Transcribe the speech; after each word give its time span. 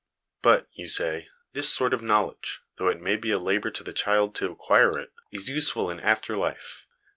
But, 0.41 0.67
you 0.73 0.87
say, 0.87 1.27
this 1.53 1.71
sort 1.71 1.93
of 1.93 2.01
knowledge, 2.01 2.61
though 2.77 2.87
it 2.87 2.99
may 2.99 3.15
be 3.17 3.29
a 3.29 3.37
labour 3.37 3.69
to 3.69 3.83
the 3.83 3.93
child 3.93 4.33
to 4.37 4.49
acquire 4.49 4.97
it, 4.97 5.11
is 5.31 5.47
useful 5.47 5.91
in 5.91 5.99
after 5.99 6.35
life. 6.35 6.87